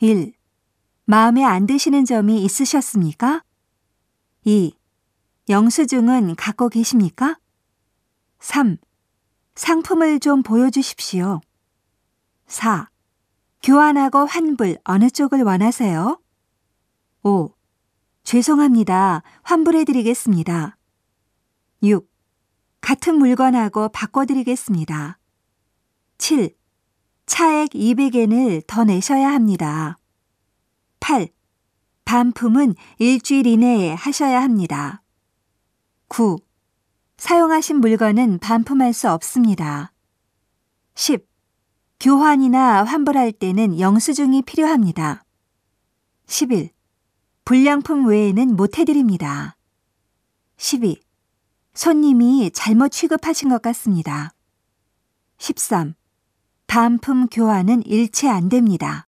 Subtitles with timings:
[0.00, 0.34] 1.
[1.06, 3.42] 마음에 안 드시는 점이 있으셨습니까?
[4.44, 4.76] 2.
[5.48, 7.38] 영수증은 갖고 계십니까?
[8.38, 8.76] 3.
[9.54, 11.40] 상품을 좀 보여주십시오.
[12.46, 12.90] 4.
[13.62, 16.20] 교환하고 환불 어느 쪽을 원하세요?
[17.22, 17.54] 5.
[18.22, 19.22] 죄송합니다.
[19.44, 20.76] 환불해드리겠습니다.
[21.82, 22.06] 6.
[22.82, 25.18] 같은 물건하고 바꿔드리겠습니다.
[26.18, 26.54] 7.
[27.26, 29.98] 차액 200엔을 더 내셔야 합니다.
[31.00, 31.28] 8.
[32.04, 35.02] 반품은 일주일 이내에 하셔야 합니다.
[36.08, 36.38] 9.
[37.16, 39.92] 사용하신 물건은 반품할 수 없습니다.
[40.94, 41.26] 10.
[41.98, 45.24] 교환이나 환불할 때는 영수증이 필요합니다.
[46.26, 46.70] 11.
[47.44, 49.56] 불량품 외에는 못 해드립니다.
[50.58, 51.00] 12.
[51.74, 54.32] 손님이 잘못 취급하신 것 같습니다.
[55.38, 55.94] 13.
[56.76, 59.06] 반품 교환은 일체 안 됩니다.